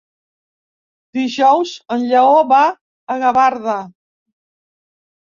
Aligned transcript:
Dijous 1.17 1.73
en 1.95 2.05
Lleó 2.11 2.39
va 2.51 2.61
a 3.15 3.17
Gavarda. 3.25 3.75